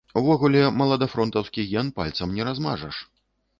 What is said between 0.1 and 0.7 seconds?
Увогуле,